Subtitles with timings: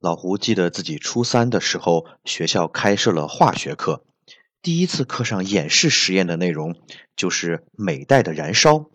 [0.00, 4.04] 老胡记得自己初三的时候，学校开设了化学课。
[4.62, 6.76] 第一次课上演示实验的内容
[7.16, 8.86] 就是镁带的燃烧。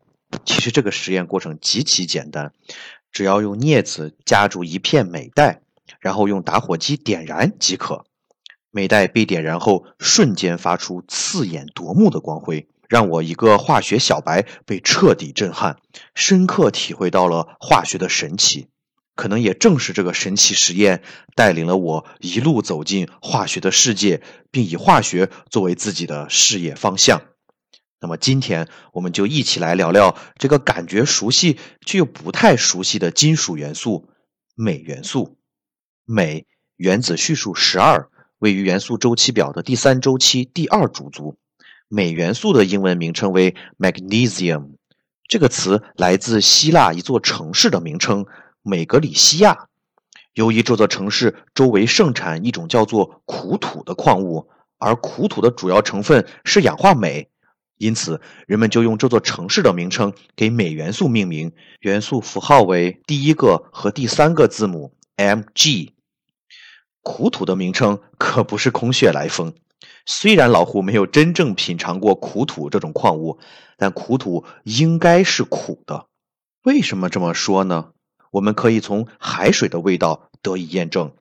[0.46, 2.54] 其实这个实验过程极其简单，
[3.12, 5.62] 只要用镊子夹住一片镁带，
[6.00, 8.06] 然后用打火机点燃即可。
[8.72, 15.78] 镁带被点燃后，瞬间发出刺眼夺目的光辉，让我一个化学小白被彻底震撼，
[16.16, 18.68] 深刻体会到了化学的神奇。
[19.16, 21.04] 可能也正是这个神奇实验，
[21.36, 27.22] 带领了我一路走进化学的世界，并以化学作为自己的事业方向。
[28.00, 34.10] 那么，今天我们就一起来聊聊这个感觉熟悉却又不太熟悉的金属元素——
[34.56, 35.38] 镁元素。
[36.06, 41.38] 镁原子序数十二，位于元素周期表的第三周期第二主族。
[41.88, 44.72] 镁元素的英文名称为 magnesium，
[45.30, 48.26] 这个词来自希腊一座城市的名称。
[48.64, 49.68] 美格里西亚，
[50.34, 57.30] 由于这座城市周围盛产一种叫做苦土的矿物，而苦土的主要成分是氧化镁，
[57.78, 65.92] 因此人们就用这座城市的名称给镁元素命名，元素符号为第一个和第三个字母 Mg。
[67.02, 69.54] 苦土的名称可不是空穴来风，
[70.06, 73.40] 虽然老胡没有真正品尝过苦土这种矿物，
[73.78, 76.08] 但苦土应该是苦的。
[76.64, 77.93] 为什么这么说呢？
[78.34, 81.12] 我们可以从海水的味道得以验证。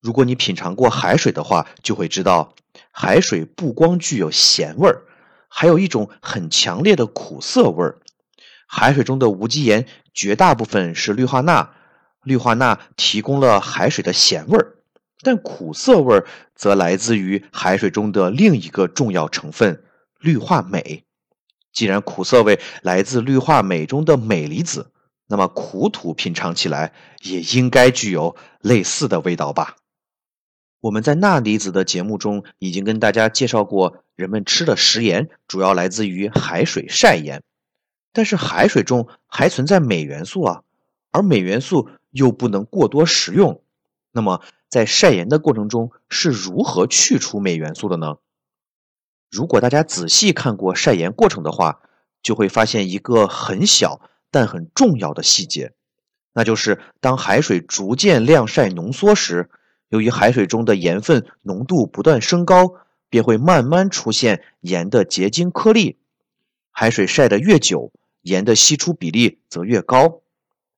[0.00, 2.54] 如果你品尝过海水的话，就会知道，
[2.90, 5.02] 海水不光具有咸味儿，
[5.48, 7.98] 还有一种很强烈的苦涩味儿。
[8.66, 11.74] 海水中的无机盐绝大部分是氯化钠，
[12.22, 14.76] 氯化钠提供了海水的咸味儿，
[15.20, 19.84] 但苦涩味儿则来自于海水中的另一个重要成分——
[20.18, 21.04] 氯化镁。
[21.74, 24.92] 既然苦涩味来自氯化镁中的镁离子。
[25.26, 26.92] 那么苦土品尝起来
[27.22, 29.76] 也应该具有类似的味道吧？
[30.80, 37.42] 我们在钠离子的节目中已经跟大家介绍过，人们吃的食盐主要来自于海水晒盐，
[38.12, 40.62] 但是海水中还存在镁元素啊，
[41.10, 43.62] 而镁元素又不能过多食用。
[44.12, 48.18] 那么在晒盐的过程中是如何去除镁元素的呢？
[49.30, 51.80] 如果大家仔细看过晒盐过程的话，
[52.22, 54.02] 就会发现一个很小。
[54.34, 55.74] 但很重要的细节，
[56.32, 59.48] 那就是当海水逐渐晾晒浓缩时，
[59.90, 62.74] 由于海水中的盐分浓度不断升高，
[63.08, 65.98] 便会慢慢出现盐的结晶颗粒。
[66.72, 67.92] 海水晒得越久，
[68.22, 70.22] 盐的析出比例则越高。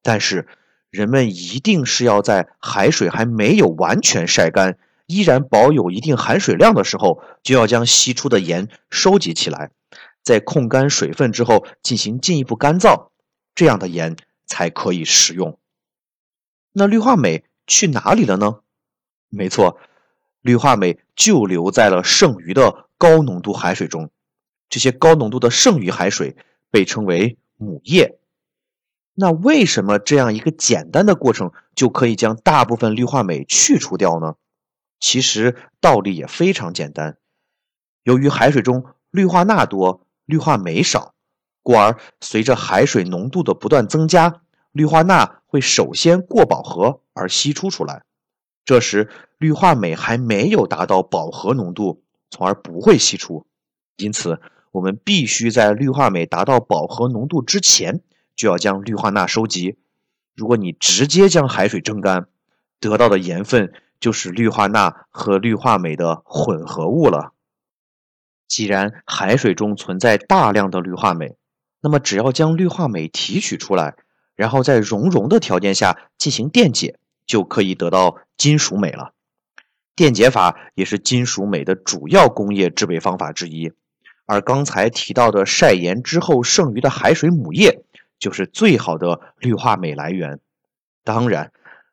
[0.02, 0.46] 但是，
[0.90, 9.70] 人们一定是要在海水还没有完全晒干，依然保有一定含水量的时候，就要将析出的盐收集起来，
[10.22, 13.08] 在控干水分之后进行进一步干燥。
[13.56, 15.58] 这样的盐才可以食用。
[16.70, 18.60] 那氯化镁去哪里了呢？
[19.28, 19.80] 没错，
[20.40, 24.12] 氯化镁就留在了剩余的高浓度海水中。
[24.68, 26.36] 这些高浓度的剩余海水
[26.70, 28.18] 被称为母液。
[29.14, 34.36] 那为什么这样一个简单的过程就可以将大部分氯化镁去除掉呢？
[35.00, 37.16] 其实道理也非常简单。
[38.02, 41.15] 由于海水中氯化钠多，氯化镁少。
[41.66, 44.40] 故而，随着海水浓度的不断增加，
[44.70, 48.04] 氯化钠会首先过饱和而析出出来。
[48.64, 53.48] 这时，氯化镁还没有达到饱和浓度，从而不会析出。
[53.96, 54.40] 因此，
[54.70, 58.00] 我们必须在氯化镁达到饱和浓度之前，
[58.36, 59.76] 就要将氯化钠收集。
[60.36, 62.28] 如果你直接将海水蒸干，
[62.78, 67.32] 得到的盐分就是氯化钠和氯化镁的混合物了。
[68.46, 71.36] 既然海水中存在大量的氯化镁，
[71.86, 73.94] 那么，只要将氯化镁提取出来，
[74.34, 76.98] 然后在熔融的条件下进行电解，
[77.28, 79.12] 就可以得到金属镁了。
[79.94, 83.72] 电解法也是金属镁的主要工业制备方法之一。
[84.24, 87.84] 而刚才提到的晒盐之后剩余的海水母液，
[88.18, 90.40] 就是最好的氯化镁来源。
[91.04, 91.52] 当然，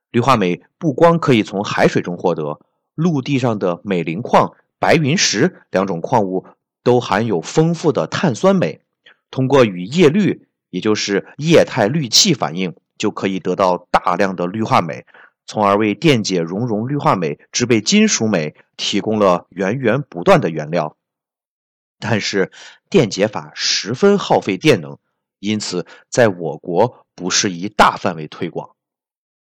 [0.09, 2.59] 氯化镁不光可以从海水中获得，
[2.95, 6.47] 陆地上的镁磷矿、白云石两种矿物
[6.81, 8.79] 都含有丰富的碳酸镁。
[9.33, 15.07] 通过与液氯，也就是液态氯气反应，就可以得到大量的氯化镁，
[15.47, 20.97] 从而为电解熔融氯化镁制备金属镁提供了源源不断的原料。
[21.97, 22.51] 但是，
[22.91, 25.00] 电解法十分耗费电能，
[25.39, 28.75] 因此在我国不适宜大范围推广。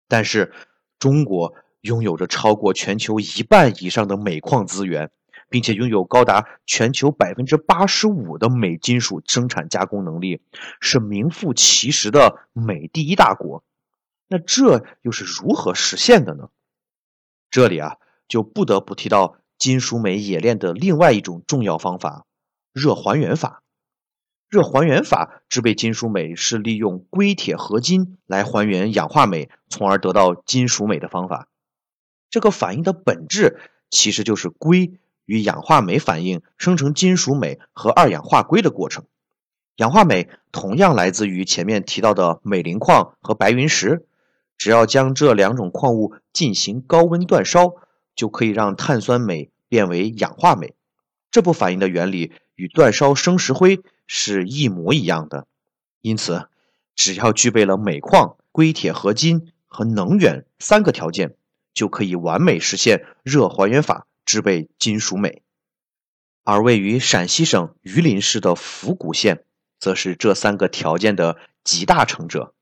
[0.08, 0.54] 但是，
[0.98, 5.10] 中国拥有着超过全球一半以上的镁矿资源，
[5.52, 10.40] 并且拥有高达全球百分之八十五的镁金属生产加工能力，
[10.80, 13.62] 是名副其实的镁第一大国。
[14.26, 16.48] 那这又是如何实现的呢？
[17.50, 22.24] 这里啊，就不得不提到金属镁冶炼的另外一种重要方法——
[22.72, 23.62] 热还原法。
[24.48, 31.48] 热还原法制备金属镁是利用硅铁合金来还原氧化镁，从而得到金属镁的方法。
[32.30, 33.60] 这个反应的本质
[33.90, 34.98] 其实就是硅
[35.32, 39.06] 与氧化镁反应生成金属镁和二氧化硅的过程。
[39.76, 44.04] 氧化镁同样来自于前面提到的镁磷矿和白云石。
[44.58, 47.76] 只要将这两种矿物进行高温煅烧，
[48.14, 50.74] 就可以让碳酸镁变为氧化镁。
[51.30, 55.46] 这部反应的原理与煅烧生石灰是一模一样的。
[56.02, 56.46] 因此，
[56.94, 61.34] 只要具备了镁矿、硅铁合金和能源三个条件，
[61.72, 65.42] 就可以完美实现热还原法制备金属镁。
[66.44, 69.44] 而位于陕西省榆林市的府谷县，
[69.78, 72.54] 则是这三个条件的集大成者。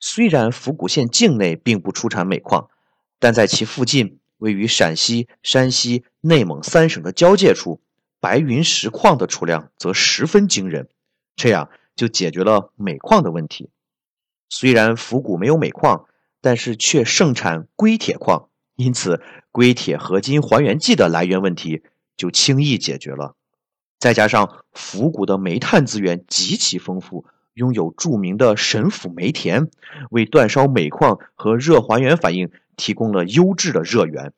[0.00, 2.68] 虽然府谷县境内并不出产镁矿，
[3.20, 7.80] 但在其附近，位于陕西、山西、内蒙三省的交界处，
[8.18, 10.88] 白云石矿的储量则十分惊人，
[11.36, 13.70] 这样就解决了镁矿的问题。
[14.48, 16.06] 虽然府谷没有镁矿，
[16.40, 18.48] 但是却盛产硅铁矿，
[18.82, 21.82] 因此硅铁合金还原剂的来源问题
[22.16, 23.36] 就轻易解决了。
[23.98, 27.24] 再加上府谷的煤炭资源极其丰富。
[27.54, 29.68] 拥有著名的神府煤田，
[30.08, 34.32] 为煅烧镁矿和热还原反应提供了优质的热源，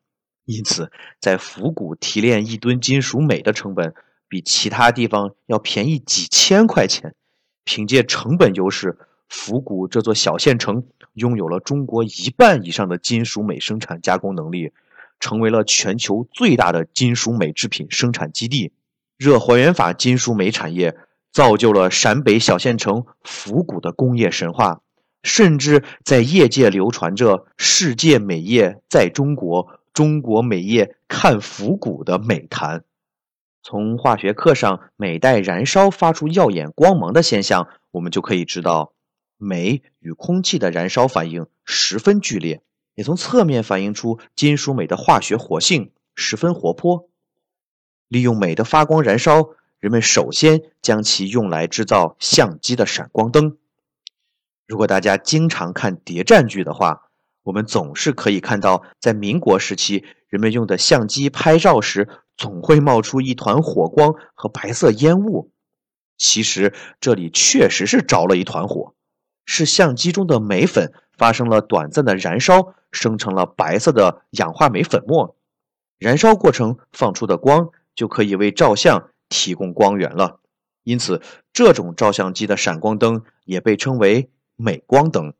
[0.45, 3.95] 因此在府谷提炼一吨金属镁的成本
[4.29, 7.15] 比其他地方要便宜几千块钱。
[7.63, 8.99] 凭借成本优势，
[9.35, 10.85] 府谷这座小县城
[11.15, 14.73] 拥有了中国一半以上的金属镁生产加工能力，
[15.19, 18.73] 成为了全球最大的金属镁制品生产基地。
[19.17, 20.97] 热还原法金属镁产业。
[21.33, 24.83] 造就了陕北小县城府谷的工业神话，
[25.25, 32.85] 甚至在业界流传着“世界美业在中国，中国美业看府谷”的美谈。
[33.65, 38.93] 从化学课上镁带燃烧发出耀眼光芒的现象，我们就可以知道，
[39.45, 42.63] 镁与空气的燃烧反应十分剧烈，
[42.95, 47.09] 也从侧面反映出金属镁的化学活性十分活泼。
[48.09, 49.51] 利用镁的发光燃烧。
[49.81, 53.59] 人们首先将其用来制造相机的闪光灯。
[54.67, 57.11] 如果大家经常看谍战剧的话，
[57.43, 65.53] 我们总是可以看到，在民国时期，人们用的相机拍照时，总会冒出一团火光和白色烟雾。
[66.17, 68.95] 其实这里确实是着了一团火，
[69.45, 75.37] 是相机中的镁粉发生了短暂的燃烧，生成了白色的氧化镁粉末。
[75.99, 79.11] 燃烧过程放出的光就可以为照相。
[79.31, 80.39] 提供光源了，
[80.85, 81.21] 因此
[81.53, 85.33] 这种照相机的闪光灯也被称为镁光灯。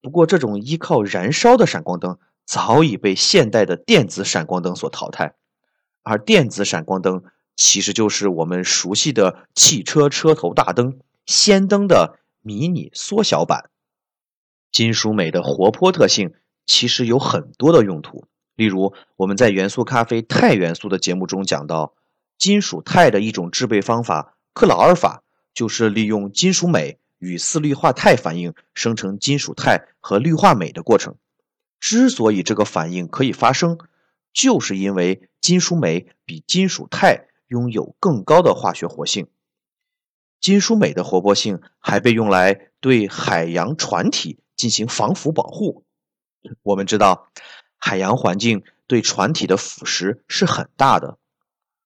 [0.00, 5.34] 不过，这种依靠燃烧的闪光灯早已被现代的电子闪光灯所淘汰，
[6.02, 7.24] 而电子闪光灯
[7.56, 13.70] 其实就是我们熟悉的汽车车头大灯——氙灯的迷你缩小版。
[14.70, 16.34] 金属镁的活泼特性
[16.66, 21.94] 其实有很多的用途，例如我们在元素咖啡钛元素的节目中讲到。
[22.38, 25.22] 金属钛的一种制备方法克劳尔法，
[25.54, 31.14] 就是利用金属镁与四氯化钛反应生成金属钛和氯化镁的过程。
[31.78, 33.78] 之所以这个反应可以发生，
[34.32, 39.28] 就是因为金属镁比金属钛拥有更高的化学活性。
[40.42, 45.84] 金属镁的活泼性还被用来对海洋船体进行防腐保护。
[46.62, 47.28] 我们知道，
[47.78, 51.16] 海洋环境对船体的腐蚀是很大的。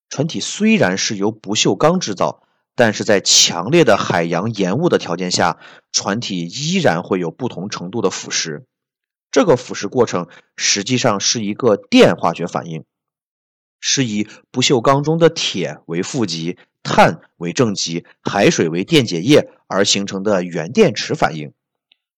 [0.09, 2.43] 船体虽然是由不锈钢制造，
[2.75, 5.59] 但是在强烈的海洋盐雾的条件下，
[5.93, 8.65] 船体依然会有不同程度的腐蚀。
[9.31, 12.87] 这个腐蚀过程实际上是一个电化学反应，
[13.81, 21.53] 是以不锈钢中的铁为负极，碳为正极，海水为电解液而形成的原电池反应。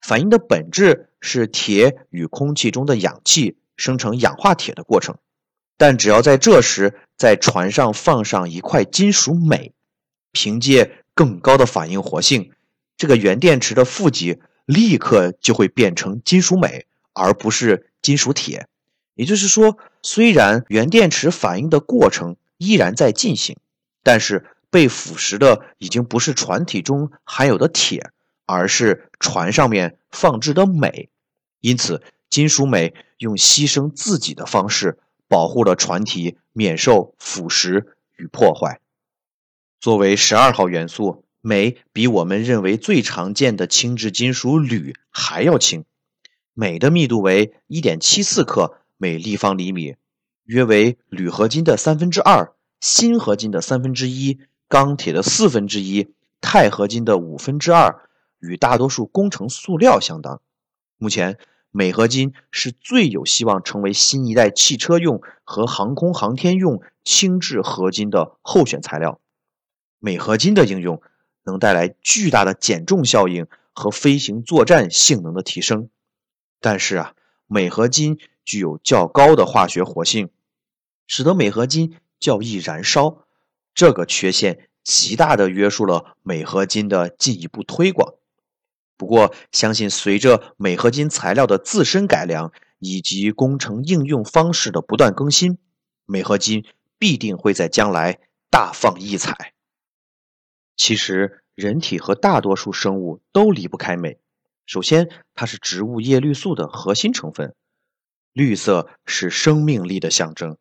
[0.00, 5.16] 反应的本质是铁与空气中的氧气生成氧化铁的过程。
[5.76, 9.72] 但只要在这时在船上放上一块金属镁，
[10.32, 12.52] 凭借更高的反应活性，
[12.96, 18.66] 这个原电池的负极立刻就会变成金属镁，而不是金属铁。
[19.14, 23.56] 也就是说，虽然原电池反应的过程依然在进行，
[24.04, 28.10] 但是被腐蚀的已经不是船体中含有的铁，
[28.46, 31.10] 而是船上面放置的镁。
[31.60, 34.98] 因此，金属镁用牺牲自己的方式
[35.28, 38.80] 保护了船体免受腐蚀与破坏。
[39.80, 45.84] 作为十二号元素，镁比我们认为最常见的轻质金属铝还要轻，
[46.54, 48.75] 镁的密度为一点七四克。
[49.00, 49.94] 每立方厘米，
[50.42, 58.08] 约为铝合金的三分之二、锌合金的三分之一、钢铁的四分之一、钛合金的五分之二，
[58.38, 60.40] 与大多数工程塑料相当。
[60.98, 61.38] 目前，
[61.70, 69.20] 镁合金是最有希望成为新一代汽车用和航空航天用轻质合金的候选材料。
[69.98, 71.02] 镁合金的应用
[71.44, 75.88] 能带来巨大的减重效应和飞行作战性能的提升。
[76.60, 77.14] 但是啊，
[77.46, 78.18] 镁合金。
[78.48, 80.30] 具有较高的化学活性，
[81.06, 83.26] 使得镁合金较易燃烧。
[83.78, 88.14] 这个缺陷极大地约束了镁合金的进一步推广。
[88.97, 95.58] 不过，相信随着镁合金材料的自身改良以及工程应用方式的不断更新，
[96.06, 96.64] 镁合金
[96.99, 98.18] 必定会在将来
[98.50, 99.54] 大放异彩。
[100.76, 104.18] 其实，人体和大多数生物都离不开镁。
[104.66, 107.54] 首先，它是植物叶绿素的核心成分。
[108.32, 110.56] 绿色是生命力的象征，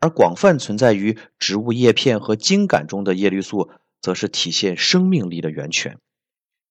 [0.00, 5.98] 而广泛存在于植物叶片和茎秆中的叶绿素，则是体现生命力的源泉。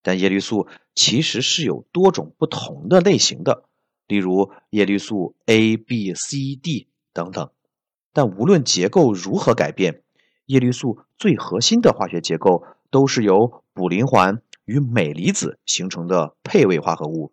[0.01, 3.65] 但叶绿素其实是有多种不同的类型的，
[4.07, 7.51] 例如叶绿素 A、B、C、D 等等。
[8.13, 10.01] 但无论结构如何改变，
[10.45, 17.31] 叶绿素最核心的化学结构都是由卟啉环与镁离子形成的配位化合物。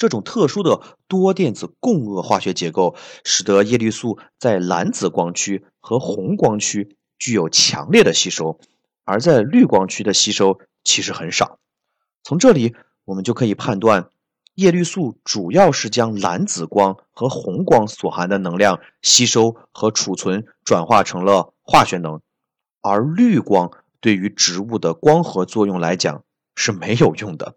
[0.00, 8.58] 这种特殊的多电子共轭化学结构，使得叶绿素在蓝紫光区和红光区具有强烈的吸收，
[9.04, 11.58] 而在绿光区的吸收其实很少。
[12.24, 14.08] 从这里，我们就可以判断，
[14.54, 22.22] 叶绿素主要是将蓝紫光和红光所含的能量吸收和储存，转化成了化学能，
[22.80, 27.54] 而绿光对于植物的光合作用来讲是没有用的。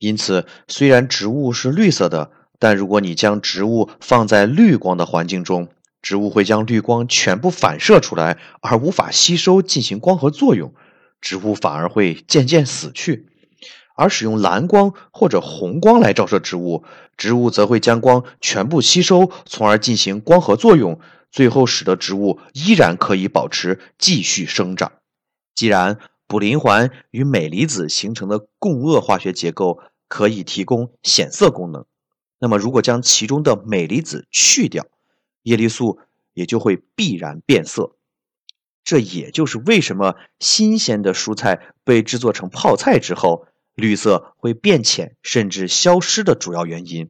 [0.00, 5.68] 因此，虽然植物是绿色的，但如果你将植物放在绿光的环境中，
[6.00, 10.72] 植物会将绿光全部反射出来，而无法吸收进行光合作用，
[11.20, 13.26] 植物反而会渐渐死去。
[13.94, 16.84] 而使用蓝光或者红光来照射植物，
[17.18, 20.98] 植物则会将光全部吸收，从而进行光合作用，
[21.30, 24.92] 最后使得植物依然可以保持继续生长。
[25.54, 29.80] 既然卟啉环与镁离子形成的共轭化学结构
[30.10, 31.86] 可以提供显色功能，
[32.40, 34.88] 那么如果将其中的镁离子去掉，
[35.44, 36.00] 叶绿素
[36.34, 37.94] 也就会必然变色。
[38.82, 47.08] 这也就是为什么新鲜的蔬菜被制作成泡菜之后，绿色会变浅甚至消失的主要原因。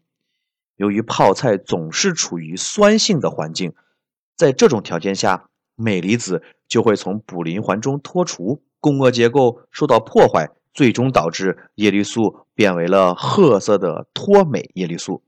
[0.76, 3.72] 由于泡菜总是处于酸性的环境，
[4.36, 8.62] 在这种条件下，镁离子就会从卟啉环中脱除。
[8.78, 15.22] 共轭结构受到破坏，最终导致叶绿素变为了褐色的脱镁叶绿素。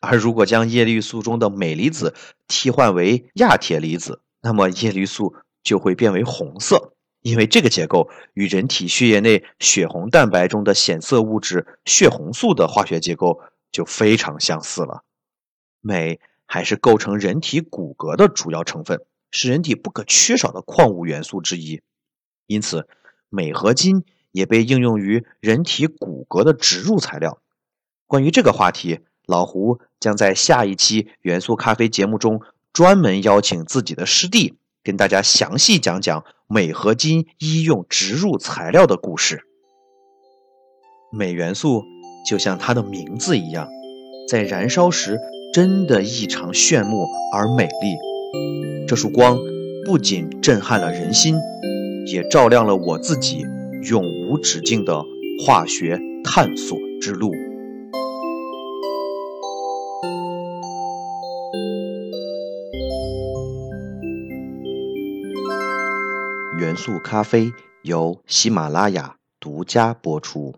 [0.00, 2.14] 而如果将叶绿素中的镁离子
[2.48, 6.94] 替换为亚铁离子，那么叶绿素就会变为红色。
[7.20, 15.04] 因为这个结构与人体血液内血红蛋白中的显色物质血红素的化学结构就非常相似了。
[15.80, 21.80] 镁还是构成人体骨骼的主要成分，是人体不可缺少的矿物元素之一。
[22.48, 22.88] 因此，
[23.28, 27.38] 镁合金也被应用于人体骨骼的植入材料。
[28.06, 32.40] 关于这个话题，老胡将在下一期元素咖啡节目中
[32.72, 39.44] 专门邀请自己的师弟，跟大家详细讲讲镁合金医用植入材料的故事。
[41.12, 41.84] 镁元素
[42.28, 43.68] 就像它的名字一样，
[44.28, 45.18] 在燃烧时
[45.54, 48.86] 真的异常炫目而美丽。
[48.88, 49.38] 这束光
[49.86, 51.36] 不仅震撼了人心。
[52.04, 53.46] 也照亮了我自己
[53.88, 55.04] 永无止境的
[55.44, 57.34] 化学探索之路。
[66.58, 70.54] 元素咖啡由喜马拉雅独家播出。